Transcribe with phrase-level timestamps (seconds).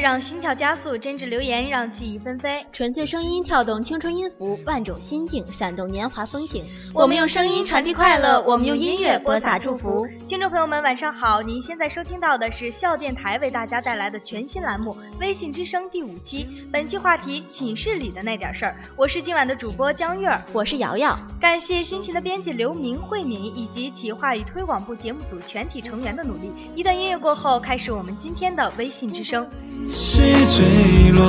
[0.00, 6.64] 让心跳加速，真挚留言让记忆纷飞，纯粹声音跳动青春音符，万种心境闪动年华风景。
[6.94, 10.06] 我们用声音传递快乐，我们用音乐播撒祝福。
[10.28, 11.42] 听众朋友们，晚上好！
[11.42, 16.66] 您现在收听到的是笑电台为大家带来的全新栏目《微信之声》第五期。
[16.72, 18.76] 本期话题：寝室里的那点事儿。
[18.96, 21.18] 我是今晚的主播江月儿，我是瑶瑶。
[21.40, 26.52] 感谢辛勤的编辑刘明、慧敏以及企划与推广部节目组全体成员的努力。
[26.74, 29.48] 一段音乐过后，开始我们今天的微信之声。
[30.00, 31.24] 是坠落，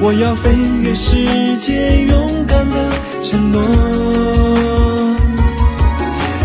[0.00, 0.50] 我要飞
[0.82, 2.90] 越世界，勇敢的
[3.22, 3.62] 承诺，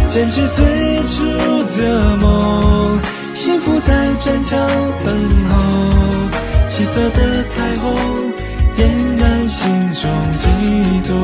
[0.07, 0.63] 坚持最
[1.07, 1.25] 初
[1.75, 2.99] 的梦，
[3.33, 4.59] 幸福在战场
[5.03, 5.11] 等
[5.49, 7.95] 候，七色的彩虹
[8.75, 10.47] 点燃心中悸
[11.09, 11.17] 动。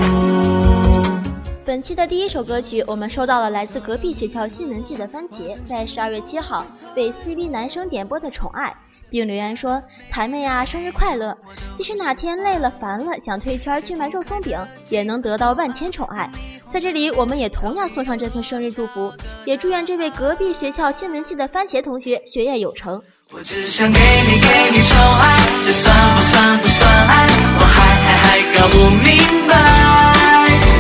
[1.63, 6.65] 本期的第一首歌曲，我们收到了来自隔壁学校新闻系的番茄，在十二月七号
[6.95, 8.69] 为 CB 男生点播的《宠爱》。
[9.13, 11.37] 并留言说：“台妹啊，生日快乐！
[11.75, 14.57] 即使哪天累了、烦了，想退圈去买肉松饼，
[14.89, 16.27] 也能得到万千宠爱。
[16.71, 19.13] 在这里，我们也同样送上这份生日祝福，
[19.45, 27.27] 也祝愿这位隔壁学校新闻系的番茄同学学业有成。”我只想给你给你宠爱，这算不算不算爱？
[27.59, 29.53] 我还还还搞不明白。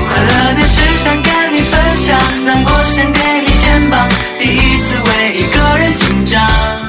[0.09, 6.82] 快乐的事想跟你分享，难过想给你肩膀，第一次为一个人紧张。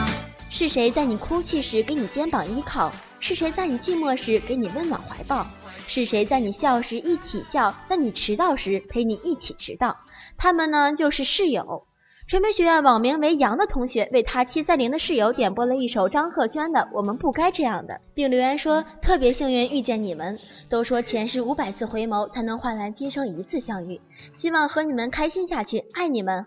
[0.65, 2.91] 是谁在你哭泣时给你肩膀依靠？
[3.21, 5.47] 是谁在你寂寞时给你温暖怀抱？
[5.87, 9.99] 是谁在你笑时一起笑，在你迟到时陪你一起迟到？
[10.39, 11.87] 他们呢，就是室友。
[12.27, 20.39] 传媒学院网名为杨的同学为他七三零的室友点播了一首张赫宣的《我们不该这样的》，并留言说：“特别幸运遇见你们，
[20.71, 24.01] 都说前世五百次回眸才能换来今生一次相遇，
[24.33, 26.47] 希望和你们开心下去，爱你们。”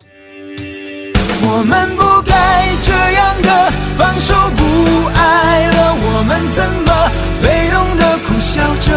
[1.50, 2.34] 我们不该
[2.82, 4.62] 这样的放手不
[5.16, 7.10] 爱了，我们怎么
[7.42, 8.92] 被动的苦笑着？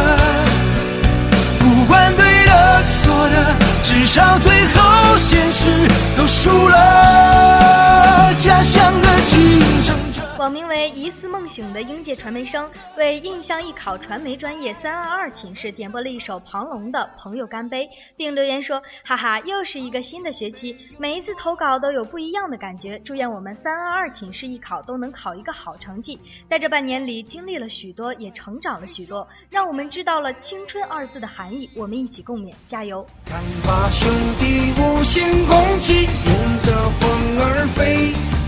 [1.60, 8.34] 不管对的错的，至少最后现实都输了。
[8.38, 10.09] 家乡的竞争。
[10.40, 17.84] 网名为疑似梦醒的应届传媒生为印象艺考传媒专业三二二寝室点播了一首庞龙的《朋友干杯》，
[18.16, 22.98] 并留言说：“哈哈，又是一个新的学期，每一次投稿都有不一样的感觉。
[23.00, 26.18] 祝愿我们三二二寝室艺考都能考一个好成绩。
[26.46, 31.68] 在这半年里，经历了许多，也成长了许多，让我们知道了青春二字的含义。
[31.76, 38.39] 我们一起共勉，加油！”看吧，兄弟，无限攻击，迎着风儿飞。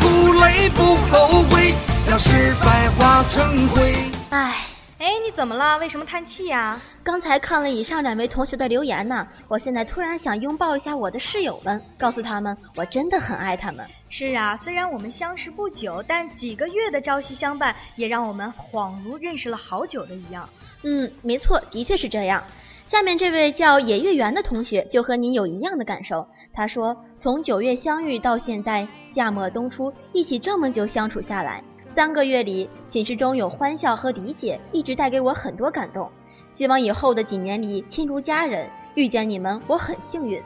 [0.00, 1.74] 苦累不后悔，
[2.08, 3.94] 让失败化成灰。
[4.30, 4.66] 唉，
[4.98, 5.78] 哎，你怎么了？
[5.78, 6.80] 为什么叹气呀？
[7.02, 13.86] 刚才看了以上两位同学的留言呢，我现在突然想拥抱一下我的室友们，告诉他们我真的很爱他们。
[14.10, 20.48] 是啊，虽然我们相识不久，但几个月的朝夕相伴，也让我们恍如认识了好久的一样。
[20.82, 22.44] 嗯，没错，的确是这样。
[22.90, 26.26] 下面这位叫野月圆的同学就和你有一样的感受。
[26.52, 31.62] 他说：“从九月相遇到现在，夏末冬初，一起这么久相处下来，
[31.94, 36.10] 三个月里，寝室中有欢笑和理解，一直带给我很多感动。
[36.50, 40.42] 希望以后的几年里亲如家人，遇见你们我很幸运。”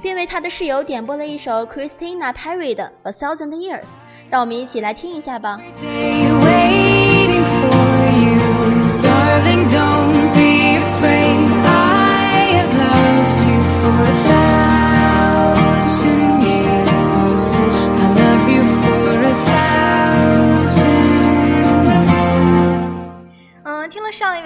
[0.00, 3.80] 并为他的室友点播了一首 Christina Perry 的《A Thousand Years》，
[4.30, 5.60] 让我们一起来听一下吧。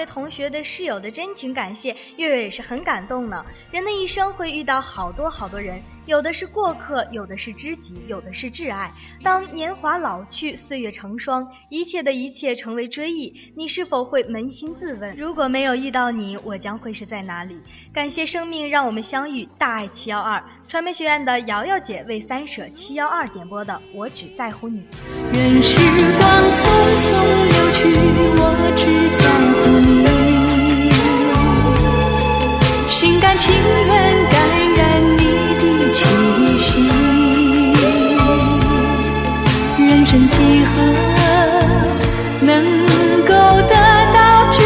[0.06, 3.44] 同学对室友的真情感谢，月月也是很感动呢。
[3.70, 8.92] 人的一生会遇到好多好多人，有的是过客，有的是知己，有的是挚爱。
[9.22, 17.58] 当年华老去，岁月成霜，一切的一切成为追忆，你是否会扪心自问：如果没有遇到你，我将会是在哪里？
[17.92, 24.80] 感谢生命让我们相遇，大爱七幺二传媒学院的瑶瑶姐为三舍七幺二点播的《我只在乎你》。
[25.32, 25.78] 任时
[26.18, 26.60] 光匆
[27.00, 27.08] 匆
[27.48, 27.82] 流去，
[28.38, 29.21] 我只
[33.36, 33.52] 情
[33.88, 33.92] 感
[34.30, 34.34] 感
[34.76, 34.80] 染
[35.16, 35.22] 你
[35.58, 35.62] 的
[35.92, 36.00] 气
[36.58, 36.68] 息
[39.78, 40.74] 人生几何
[42.40, 42.50] 能
[43.22, 43.32] 够
[43.68, 43.74] 得
[44.12, 44.58] 到知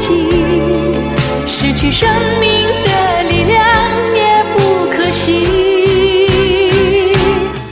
[0.00, 0.06] 己？
[1.46, 2.08] 失去生
[2.40, 3.56] 命的力量
[4.14, 4.56] 也不
[4.90, 5.26] 可惜。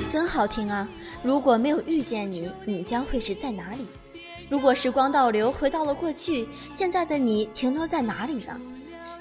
[0.08, 0.87] 真好听啊！
[1.22, 3.87] 如果没有遇见你，你将会是在哪里？
[4.49, 6.46] 如果时光倒流，回到了过去，
[6.76, 8.60] 现在的你停留在哪里呢？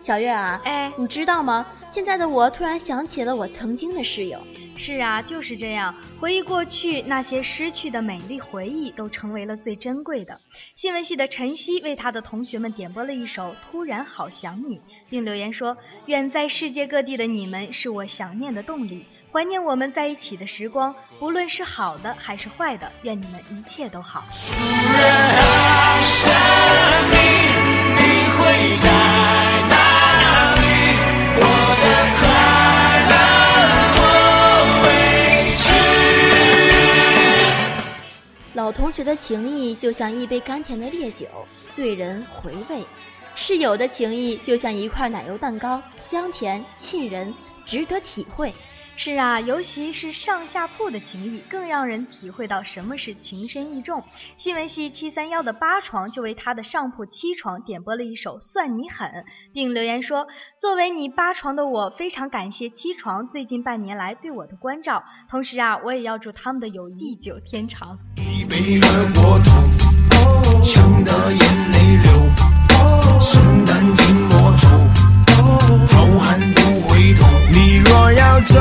[0.05, 1.65] 小月啊，哎，你知道吗？
[1.89, 4.39] 现在的我突然想起了我曾经的室友。
[4.77, 5.95] 是啊，就是这样。
[6.19, 10.39] 回忆过去那些失去的美丽回忆，都成为了最珍贵的。
[10.75, 14.77] 新闻系的晨曦为他的同学们点播了一首《突然好想你》，
[15.09, 15.75] 并留言说
[16.05, 24.23] ：“远在世界各地的你们是我想念的动力，怀念我们在一起的时光，不论是好的还是坏的，愿你们一切都好。”
[38.55, 41.27] 老同学的情谊就像一杯甘甜的烈酒，
[41.73, 42.85] 醉人回味；
[43.35, 47.35] 室友的情谊就像一块奶油蛋糕，香甜沁人，
[47.65, 48.53] 值得体会。
[48.97, 54.03] 是啊，尤其是上下铺的情谊，更让人体会到什么是情深意重。
[54.37, 59.09] 新闻系七三幺的八床就为他的上铺七床点播了一首《算你狠》，
[59.53, 60.27] 并留言说
[60.59, 65.03] ：“作为你八床的我，非常感谢七床最近半年来对我的关照。
[65.29, 67.99] 同时啊，我也要祝他们的友谊地久天长。”，
[75.91, 76.54] 好汉。
[77.55, 78.59] 你若要走。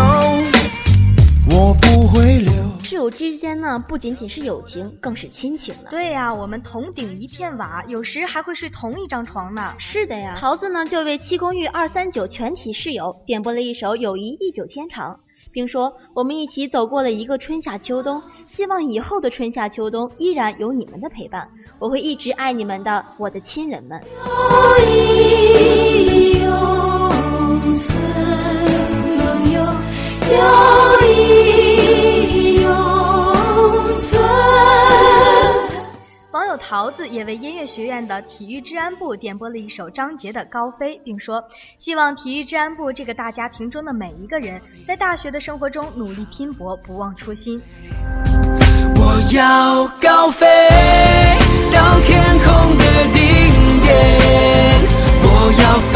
[3.11, 5.91] 之间呢，不仅仅是友情，更是亲情了。
[5.91, 9.73] 对呀，我们同顶一片瓦，有时还会睡同一张床呢。
[9.79, 15.13] 是的呀，桃子呢就为七公寓二三九全体室友点播了一首《友谊地久天长》，
[15.53, 21.49] 并说：“我们一起走过了一个春夏秋冬，希望以后的春夏秋冬依然有你们的陪伴，
[21.79, 24.01] 我会一直爱你们的，我的亲人们。”
[36.33, 41.45] 网友桃子也为音乐学院的体育治安部点播了一首张杰的《高飞》，并说
[41.79, 47.61] ：“希望体育治安部这个大家庭中的每一个人，在大学的生活中努力拼搏，不忘初心。”
[48.97, 50.47] 我要高飞
[51.73, 53.23] 到天空的顶
[53.83, 53.93] 点，
[55.23, 55.29] 我
[55.61, 55.95] 要飞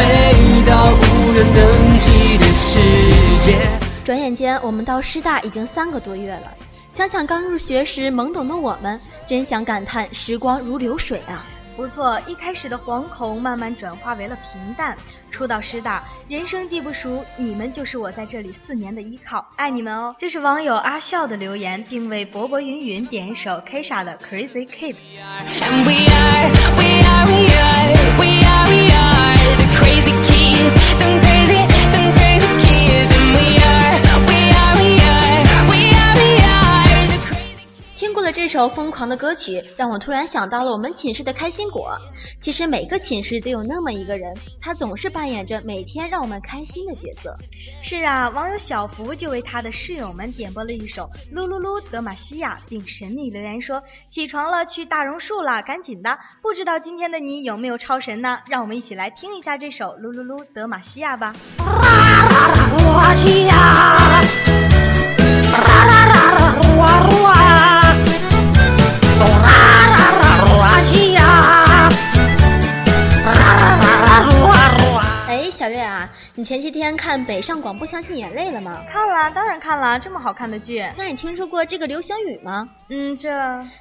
[0.67, 2.08] 到无人能及。
[4.09, 6.51] 转眼间，我们到师大已经三个多月了。
[6.95, 11.45] 想想刚入学时懵懂的我们，真想感叹时光如流水啊！
[11.77, 14.97] 不错，一开始的惶恐慢慢转化为了平淡。
[15.31, 20.15] 初到师大，人生地不熟，你们就是我在这里四年的依靠，爱你们哦！
[20.17, 24.97] 这是网友阿笑的留言，并为薄薄云云点一首 Kisha 的 Crazy Kid。
[31.11, 31.38] 这
[38.59, 41.97] 首疯狂的歌曲让我突然想到了我们寝室的开心果。
[42.41, 47.33] 其实每个寝室都有那么一个人，他总是扮演着每天让我们开心的角色。
[47.85, 56.19] 是啊，网友小福就为他的室友们点播了一首《噜噜噜德玛西亚》，并神秘留言说：“起床了，去大榕树了，赶紧的！
[56.43, 58.41] 不知道今天的你有没有超神呢？
[58.49, 61.33] 让我们一起来听一下这首《噜噜噜德玛西亚》吧。”，
[75.59, 78.81] 小月啊，你前些天看《北上广不相信眼泪》了吗？
[78.89, 80.87] 看了，当然看了，这么好看的剧。
[80.97, 82.69] 那你听说过这个流行语吗？
[82.91, 83.29] 嗯，这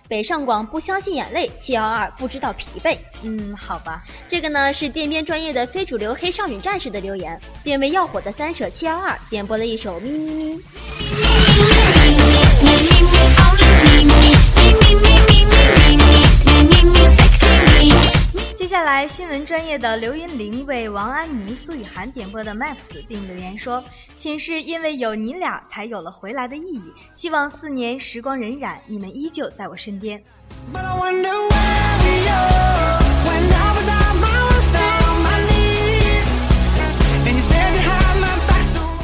[0.07, 2.97] 北上广不相信眼泪，七幺二不知道疲惫。
[3.21, 4.01] 嗯，好吧。
[4.27, 10.59] 这个呢是电编专业的非主流黑少女战士的留言，并为要火的三舍七幺二点播了一首咪咪咪。
[18.67, 23.81] 接下来，新闻专业的刘云玲为王安妮、苏雨涵点播的《Maps》，并留言说
[24.19, 26.91] ：“寝室因为有你俩，才有了回来的意义。
[27.15, 30.21] 希望四年时光荏苒，你们依旧在我身边。”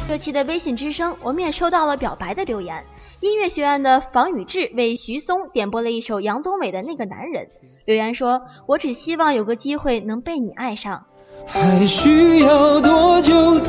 [0.06, 2.84] 这期的微信之声，我们也收到了表白的留言。
[3.20, 7.48] 音乐学院的房宇志为徐松点播了一首杨宗纬的那个男人。
[7.84, 11.04] 留言说：“我只希望有个机会能被你爱上。”
[11.46, 13.66] 还需要多久多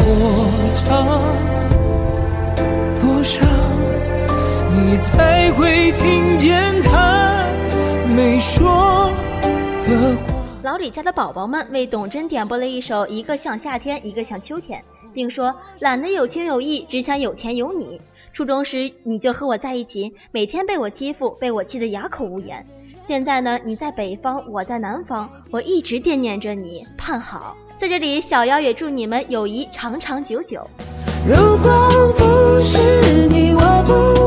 [0.76, 1.22] 长
[3.02, 3.48] 多长，
[4.72, 7.46] 你才会听见他
[8.16, 9.12] 没说
[9.86, 10.34] 的话？
[10.64, 14.80] 老李家的宝宝们为董真点播了一首《一个像夏天，一个像秋天》，
[15.14, 18.00] 并说：“懒得有情有义，只想有钱有你。
[18.32, 22.66] 初中时你就和我在一起，每天被我欺负，被我气得哑口无言。”
[23.08, 27.56] 现在呢，你在北方，我在南方，我一直惦念着你，盼好。
[27.78, 30.68] 在这里，小妖也祝你们友谊长长久久。
[31.28, 32.80] 如果不是
[33.30, 34.25] 你，我不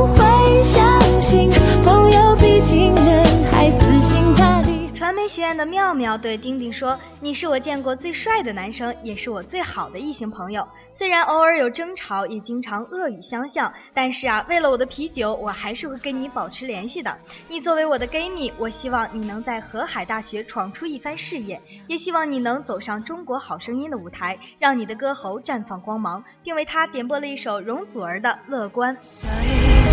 [5.39, 10.67] 传媒学院的妙妙对丁丁说：“你是我见过最帅的男生，也是我最好的异性朋友。
[10.93, 17.17] 虽然偶尔有争吵，也经常恶语相向，但是啊，为了我的啤酒，我还是会跟你保持联系的。
[17.47, 28.97] 你作为我的闺蜜，我希望你能在河海大学闯出一番事业，也希望你能走上中国好声音的舞台，让你的歌喉绽放光芒，并为他点播了一首容祖儿的《乐观》。”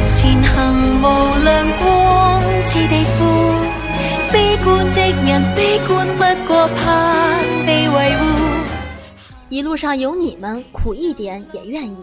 [0.09, 1.03] 前行无
[1.43, 2.41] 亮光，
[4.31, 8.25] 悲观的人，悲观不过怕被维护。
[9.49, 11.97] 一路上有你们，苦一点也愿意。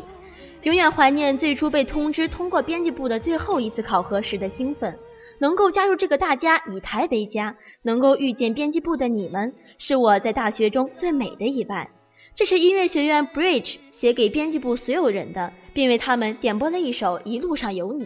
[0.62, 4.96] 永远怀念最初被通知通过编辑部的最后一次考核时的兴奋。
[5.38, 11.88] 能够加入这个大家，以台为家，能够遇见编辑部的你们，是我在大学中最美的一半。
[12.36, 18.04] 这是音乐学院 Bridge 写给编辑部所有人的，并为他们点播了一首《一路上有你》。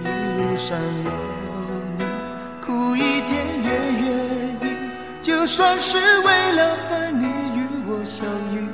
[0.00, 0.02] 一
[0.42, 1.51] 路上有你，
[2.62, 3.32] 苦一点
[3.64, 4.76] 也愿意。
[5.20, 8.68] 就算是为了分离与我相遇。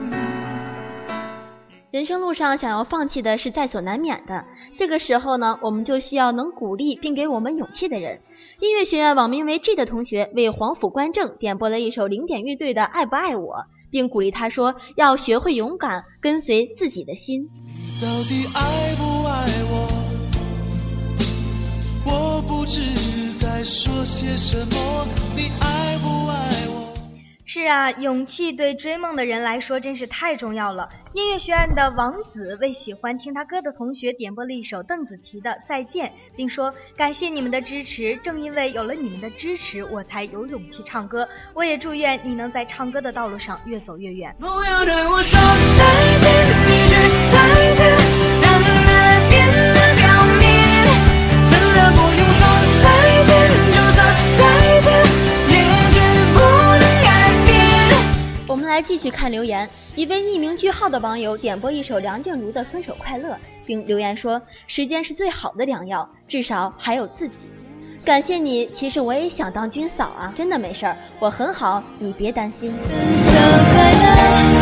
[1.91, 4.45] 人生路上想要放弃的是在所难免的，
[4.77, 8.21] 这个时候呢，我们就需要能鼓励并给我们勇气的人。
[8.61, 13.55] 音乐学院网名为 G 的同学为黄甫观正点播了一首零点乐队的《爱不爱我》，
[13.91, 17.49] 并鼓励他说要学会勇敢，跟随自己的心。
[18.01, 19.98] 到底爱不爱我？
[22.51, 22.81] 我不知
[23.39, 25.07] 该说些什么。
[25.37, 26.35] 你爱不爱
[26.69, 26.95] 我？
[27.45, 30.89] 是啊，勇气对追梦的人来说真是太重要了。
[31.13, 41.29] 音乐学院的王子为喜欢听他歌的同学点播了一首邓紫棋的《再见》，并说：“感谢你们的支持，正因为有了你们的支持，我才有勇气唱歌。
[41.53, 45.39] 我也祝愿你能在唱歌的道路上越走越远。”不要对我说
[45.77, 46.33] 再见，
[46.65, 46.95] 一句
[47.31, 48.28] 再见，
[58.79, 63.31] 来继续看留言，一位匿名句号的网友点播一首梁静茹的《分手快乐》，
[63.67, 67.49] 并留言说：“时间是最好的良药，至少还有自己。”
[68.07, 72.71] 感谢你，其实我也想当军嫂啊，真的没事儿，我很好，你别担心。
[72.71, 73.33] 分手
[73.73, 74.07] 快乐，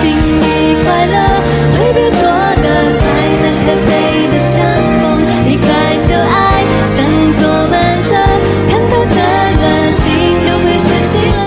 [0.00, 1.20] 请你快乐，
[1.76, 3.04] 挥别错的，才
[3.42, 4.56] 能和对的相
[4.98, 5.68] 逢，离开
[6.08, 7.04] 旧爱，像
[7.34, 8.14] 坐慢车，
[8.70, 10.00] 看透彻了，心
[10.40, 11.45] 就会升起了。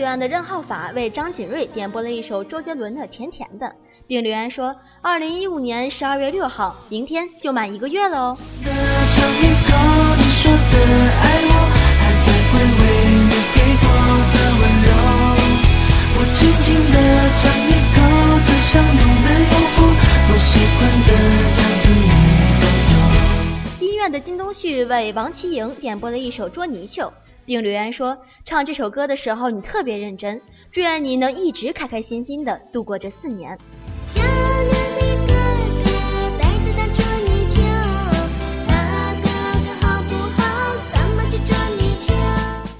[0.00, 3.66] 学院的任浩法为张锦瑞点播了一首周杰伦的《甜甜的》，
[4.06, 8.38] 并留言说：“二零一五年十二月六号，明天就满一个月了哦。”
[23.80, 27.02] 音乐的金东旭为王琦莹点播了一首《捉泥鳅》。
[27.50, 30.40] 并留言说，唱这首歌的时候你特别认真，
[30.70, 33.58] 祝愿你能一直开开心心的度过这四年。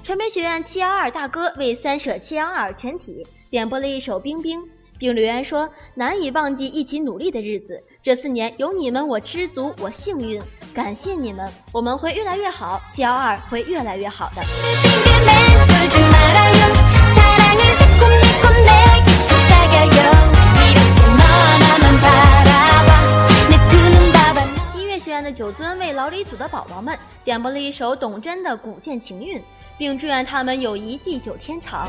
[0.04, 4.60] 传媒学院七幺二大哥为三舍七幺二全体点播了一首《冰冰》，
[5.00, 10.40] 并留言说难以忘记一起努力的日子，这四年有你们我知足，我幸运。
[10.74, 14.42] 感谢你们，我们会越来越好，七幺二会越来越好的。
[24.74, 29.38] 音乐学院的九尊为老李组的宝宝们点播了一首董贞的《古剑情韵》，
[29.78, 31.88] 并祝愿他们友谊地久天长。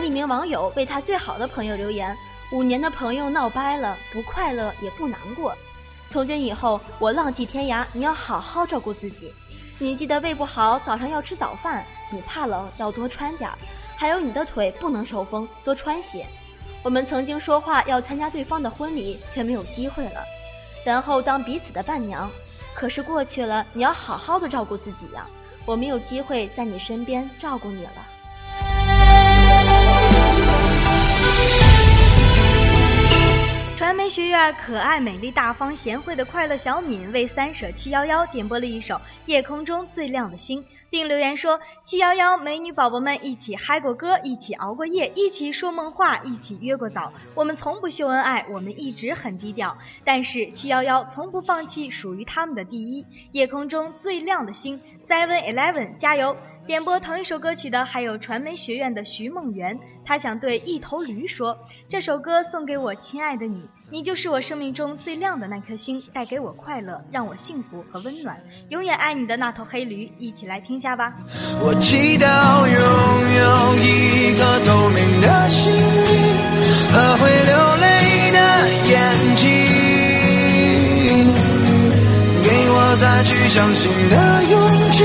[0.00, 2.16] 匿名网友为他最好的朋友留言：
[2.52, 5.56] 五年的朋友闹掰了，不快乐也不难过。
[6.08, 9.32] 从今以后，我浪迹天涯，你要好好照顾自己。
[9.78, 11.84] 你记得胃不好，早上要吃早饭。
[12.10, 13.56] 你怕冷，要多穿点儿。
[13.96, 16.26] 还有你的腿不能受风，多穿些。
[16.82, 20.24] 我们曾经说话要参加对方的婚礼，却没有机会了。
[20.82, 22.30] 然后当彼此的伴娘，
[22.72, 25.26] 可是过去了，你要好好的照顾自己呀。
[25.66, 27.90] 我没有机会在你身边照顾你了。
[33.76, 38.94] 传传媒学院可爱、美丽、大方、贤惠的快乐小敏为三舍七幺幺点播了一首
[39.26, 47.12] 《夜空中最亮的星》，并留言说：“七幺幺美女宝宝们一起嗨过歌，一起熬过夜，一起说梦话，一起约过早。
[47.34, 53.06] 我们从不秀恩爱，我们一直很低调，但是七幺幺从不放弃属于他们的第一。
[53.32, 71.12] 夜空中最亮的星，Seven Eleven，加油！”点播同一首歌曲的还有传媒学院的徐梦圆，他想对一头驴说：“这首歌送给我亲爱的你，你就是我生命中最亮的那颗星，带给我快乐，让我幸福和温暖，永远爱你的那头黑驴。”一起来听下吧。
[71.60, 72.24] 我祈祷
[72.66, 72.74] 拥
[73.36, 75.70] 有一颗透明的心
[76.92, 78.38] 和会流泪的
[78.88, 78.96] 眼
[79.36, 79.48] 睛，
[82.42, 84.14] 给我再去相信的
[84.50, 84.54] 勇
[84.92, 85.04] 气。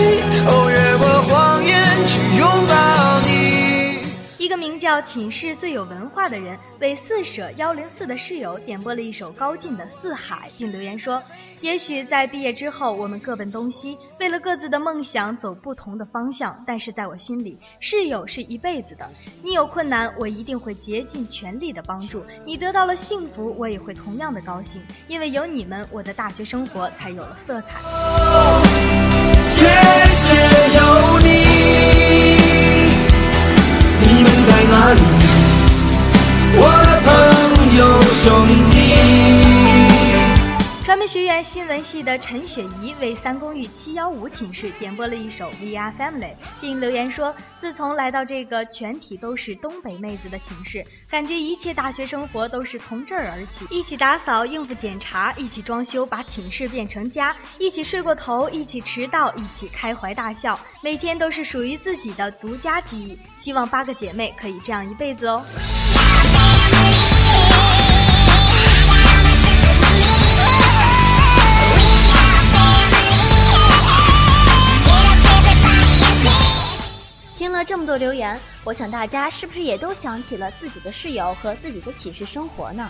[4.46, 11.20] 一个名叫寝室最有文化的人为四舍幺零四的室友点播了一首高进的《四海》，并留言说
[11.62, 16.64] ：“也许在毕业之后，我们各奔东西，为了各自的梦想走不同的方向。
[16.68, 19.10] 但是在我心里，室友是一辈子的。
[19.42, 27.80] 你有困难，我一定会竭尽全力的帮助你；得到了幸福，我也会同样的高兴，因为有你们，我的大学生活才有了色彩。”
[29.50, 29.66] 谢
[30.14, 30.36] 谢
[30.78, 31.45] 有你，
[34.68, 35.02] 哪里？
[36.58, 37.82] 我的朋友
[38.24, 39.45] 兄弟。
[40.96, 53.66] 传媒学院新闻系的陈雪怡为三公寓七幺五寝室点播了一首《We Are Family》，并留言说：“自从来到这个全体都是东北妹子的寝室，感觉一切大学生活都是从这儿而起。
[53.70, 63.20] 一起打扫、应付检查，一起装修，把寝室变成家，一起睡过头，一起迟到，一起开怀大笑，每天都是属于自己的独家记忆。
[63.38, 65.44] 希望八个姐妹可以这样一辈子哦。”
[77.66, 82.88] 这么多留言，我想大家是不是也都想起了自己的室友和自己的寝室生活呢？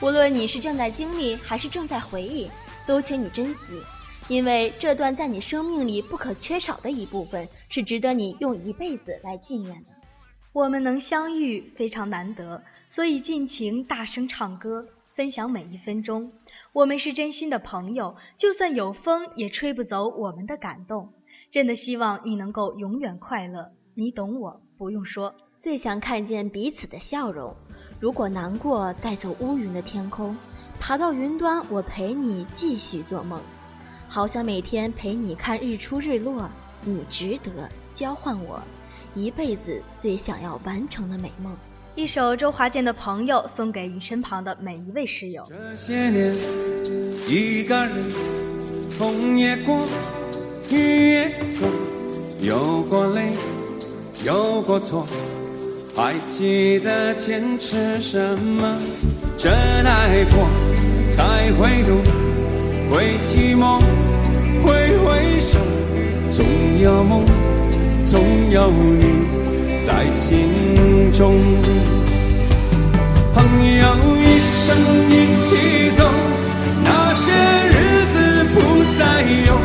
[0.00, 2.50] 无论你是正在经历还是正在回忆，
[2.86, 3.80] 都请你珍惜，
[4.28, 9.88] 因为这段在你生命里不可缺少的一部分，是值得你用一辈子来纪念的。
[10.52, 16.32] 我们能相遇非常难得，所以尽情大声唱歌，分享每一分钟。
[16.72, 21.12] 我们是真心的朋友，就算有风也吹不走我们的感动。
[21.50, 23.72] 真的希望你能够永远快乐。
[23.96, 25.32] 你懂我，不用说。
[25.60, 27.54] 最想看见彼此的笑容。
[28.00, 30.36] 如果难过，带走乌云的天空，
[30.80, 33.40] 爬到云端，我陪你继续做梦。
[34.08, 36.50] 好想每天陪你看日出日落，
[36.82, 38.60] 你值得交换我
[39.14, 41.56] 一辈子最想要完成的美梦。
[41.94, 45.46] 一首周华健的《朋友》送给你身旁的每一位室友。
[45.48, 46.34] 这些年，
[47.28, 48.10] 一个人，
[48.90, 49.86] 风也过，
[50.70, 51.64] 雨也走，
[52.42, 53.32] 有过泪，
[54.22, 55.06] 有过错，
[55.94, 58.78] 还记得坚持什么？
[59.36, 60.46] 真爱过，
[61.10, 61.98] 才会懂，
[62.90, 63.80] 会寂寞，
[64.62, 65.58] 会回首，
[66.30, 66.44] 总
[66.80, 67.24] 有梦，
[68.04, 71.34] 总有你在心中。
[73.34, 73.44] 朋
[73.76, 73.84] 友
[74.16, 74.76] 一生
[75.10, 76.08] 一起走，
[76.84, 77.32] 那些
[77.68, 78.54] 日子不
[78.96, 79.58] 再有。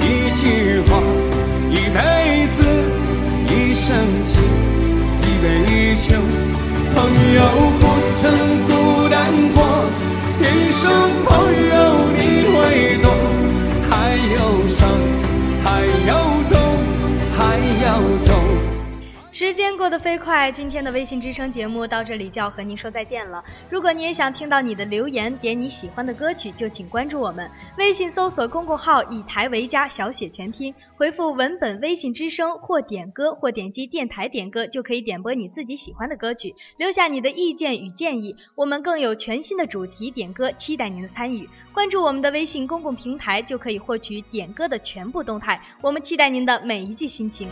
[0.00, 0.06] 一
[0.40, 0.90] 句话，
[1.70, 1.98] 一辈
[3.82, 4.40] 子，一生情，
[5.22, 6.14] 一杯酒。
[6.94, 6.96] 朋
[7.34, 7.38] 友
[7.80, 7.84] 不
[8.20, 8.22] 曾
[8.68, 8.70] 孤
[9.08, 9.16] 单
[9.52, 9.58] 过，
[10.40, 10.82] 一声
[11.24, 11.30] 朋
[11.68, 11.74] 友
[19.32, 23.42] 时间过得飞快，今天的微信之声节目到这里就要和您说再见了。
[23.70, 27.50] 如果你也想听到你的留言，点你喜欢的歌曲，就请关注我们。
[27.78, 38.36] 微信搜索公众号“以台为家”，小写全拼，回复文本“微信之声”或点歌，或点击电台点歌，就可以点播你自己喜欢的歌曲，留下你的意见与建议。
[38.54, 41.48] 我们更有全新的主题点歌，期待您的参与。
[41.72, 45.62] 关注我们的微信公共平台，就可以获取点歌的全部动态。
[45.80, 47.48] 我们期待您的每一句心情。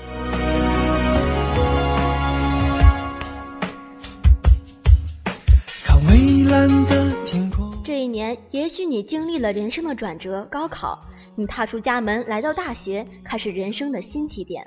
[8.01, 14.67] 这一年，也许你经历了人生的转折，高考，你踏出家门来到大学，开始人生的新起点。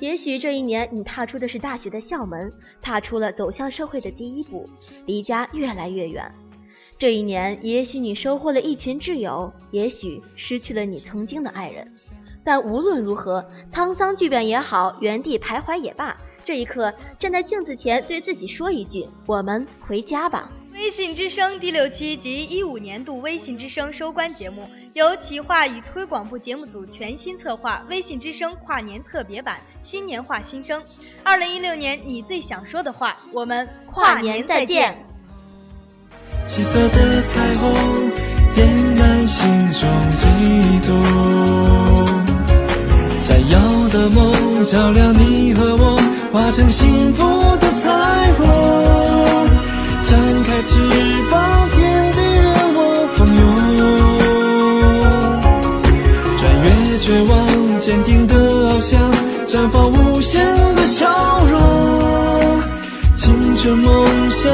[0.00, 4.68] 也许这一年，你踏出的是大学的校门，踏出了走向社会的第一步，
[5.06, 6.34] 离家越来越远。
[6.98, 11.94] 这一年，也许你收获了一群挚友，也许失去了你曾经的爱人。
[12.42, 30.82] 但无论如何，沧桑巨变也好，原地徘徊也罢，这一刻站在镜子前对自己说一句：“我们回家吧。”微信之声第六期及一五年度微信之声收官节目，由企划与推广部节目组全新策划《微信之声跨年特别版》新年话新生。
[31.22, 34.96] 二零一六年你最想说的话，我们跨年再见。
[36.46, 38.10] 七色的彩虹
[38.54, 40.26] 点燃心中悸
[40.88, 41.02] 动，
[43.20, 43.58] 闪耀
[43.90, 45.98] 的梦照亮你和我，
[46.32, 47.22] 化成幸福
[47.58, 48.81] 的彩虹。
[50.64, 50.78] 翅
[51.30, 52.78] 膀，天地任我
[53.14, 53.40] 蜂拥，
[56.38, 56.66] 穿越
[56.98, 57.32] 绝望，
[57.80, 58.98] 坚定的翱翔，
[59.46, 60.44] 绽放无限
[60.74, 61.60] 的笑容。
[63.16, 64.52] 青春梦想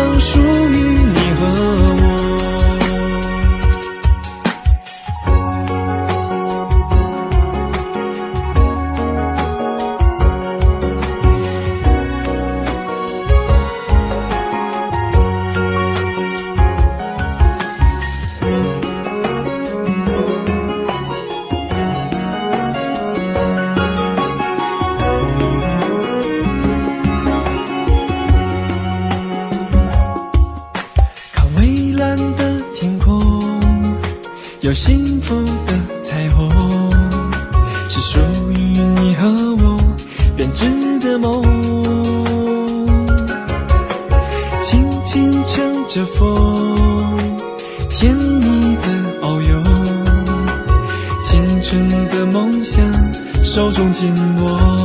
[34.68, 35.35] 有幸福
[35.66, 36.46] 的彩虹，
[37.88, 38.54] 是属于
[39.00, 39.26] 你和
[39.62, 39.81] 我
[40.37, 40.66] 编织
[41.00, 41.42] 的梦。
[44.61, 47.16] 轻轻乘着风，
[47.88, 48.88] 甜蜜的
[49.22, 49.62] 遨游，
[51.24, 52.85] 青春的梦想
[53.42, 54.78] 手中紧握。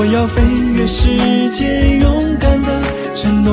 [0.00, 0.40] 我要飞
[0.72, 2.68] 越世界，勇敢的
[3.14, 3.52] 承诺，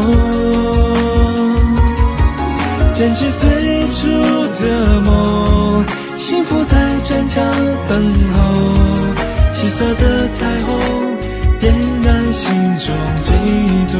[2.93, 3.49] 坚持最
[3.91, 4.07] 初
[4.55, 5.83] 的梦，
[6.17, 7.43] 幸福在战场
[7.89, 8.39] 等候。
[9.53, 10.79] 七色的彩虹
[11.59, 13.33] 点燃心中悸
[13.91, 13.99] 动。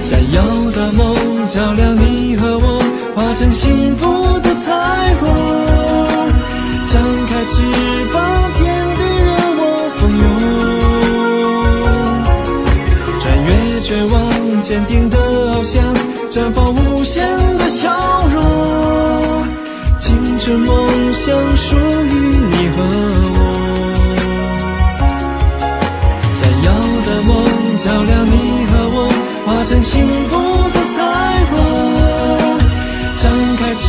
[0.00, 0.40] 闪耀
[0.72, 1.14] 的梦
[1.46, 2.80] 照亮你和我，
[3.14, 5.28] 化成幸福的彩虹。
[6.88, 7.60] 张开翅
[8.10, 8.50] 膀，
[14.74, 15.80] 坚定的翱翔，
[16.28, 17.24] 绽放无限
[17.58, 19.46] 的笑容。
[20.00, 20.74] 青春梦
[21.14, 22.12] 想属于
[22.50, 22.82] 你和
[23.36, 23.38] 我。
[26.32, 26.72] 闪耀
[27.06, 27.30] 的梦
[27.78, 28.98] 照亮你和我，
[29.46, 29.92] 化成幸
[30.28, 30.32] 福
[30.72, 30.96] 的彩
[31.52, 31.54] 虹。
[33.16, 33.82] 张开翅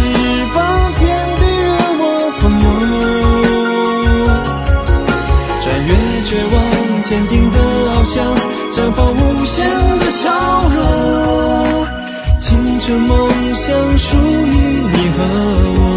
[0.54, 1.02] 膀，天
[1.40, 2.04] 地任我
[2.38, 2.64] 蜂拥。
[5.64, 5.90] 穿越
[6.28, 6.56] 绝望，
[7.02, 8.14] 坚定的翱翔，
[8.72, 9.66] 绽放无限
[9.98, 10.30] 的笑
[12.88, 13.06] 这。
[13.08, 15.24] 梦想属于你和
[15.80, 15.95] 我。